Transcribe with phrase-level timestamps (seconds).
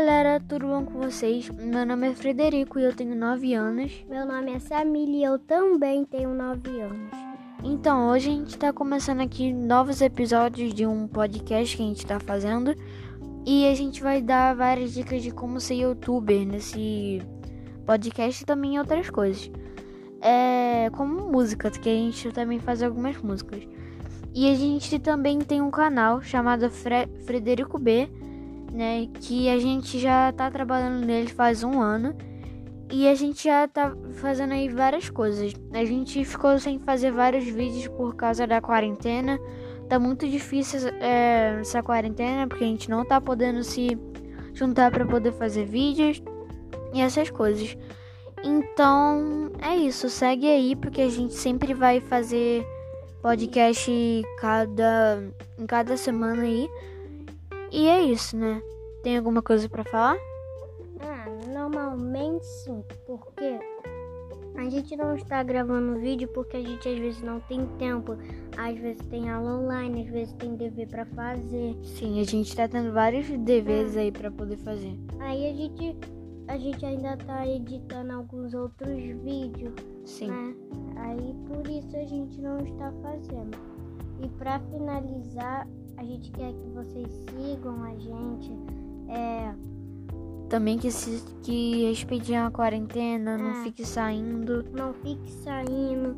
[0.00, 1.50] galera, tudo bom com vocês?
[1.50, 3.92] Meu nome é Frederico e eu tenho 9 anos.
[4.08, 7.10] Meu nome é Samila e eu também tenho 9 anos.
[7.62, 11.98] Então, hoje a gente está começando aqui novos episódios de um podcast que a gente
[11.98, 12.74] está fazendo
[13.44, 17.20] e a gente vai dar várias dicas de como ser youtuber nesse
[17.84, 19.50] podcast e também outras coisas.
[20.22, 23.68] É como música, que a gente também faz algumas músicas.
[24.34, 28.08] E a gente também tem um canal chamado Fre Frederico B
[28.72, 29.06] né?
[29.20, 32.14] Que a gente já tá trabalhando nele faz um ano
[32.92, 35.52] e a gente já tá fazendo aí várias coisas.
[35.72, 39.38] A gente ficou sem fazer vários vídeos por causa da quarentena.
[39.88, 43.98] Tá muito difícil é, essa quarentena porque a gente não tá podendo se
[44.54, 46.22] juntar para poder fazer vídeos
[46.92, 47.76] e essas coisas.
[48.42, 52.66] Então é isso, segue aí porque a gente sempre vai fazer
[53.22, 55.22] podcast cada
[55.58, 56.68] em cada semana aí.
[57.70, 58.62] E é isso, né?
[59.02, 60.16] Tem alguma coisa para falar?
[61.00, 63.58] Ah, normalmente sim, porque
[64.56, 68.16] a gente não está gravando vídeo porque a gente às vezes não tem tempo,
[68.56, 71.76] às vezes tem aula online, às vezes tem dever para fazer.
[71.82, 74.98] Sim, a gente tá tendo vários deveres aí para poder fazer.
[75.20, 75.96] Aí a gente
[76.48, 79.72] a gente ainda tá editando alguns outros vídeos,
[80.04, 80.26] Sim.
[80.26, 80.54] né?
[80.96, 83.56] Aí por isso a gente não está fazendo.
[84.20, 85.66] E para finalizar,
[86.00, 88.50] a gente quer que vocês sigam a gente.
[89.08, 89.52] É,
[90.48, 93.64] Também que, se, que respeitem a quarentena, não É.
[93.64, 94.64] fique saindo.
[94.72, 96.16] não fique saindo.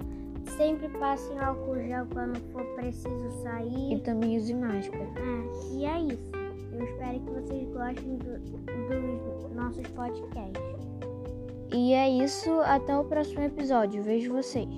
[0.57, 4.01] Sempre passem álcool gel quando for preciso E sair.
[4.03, 5.05] também use máscara.
[5.17, 6.31] É, e é isso.
[6.73, 10.63] Eu espero que vocês gostem do- dos nossos podcasts.
[11.75, 14.03] E é isso, até o próximo episódio.
[14.03, 14.69] Vejo vocês.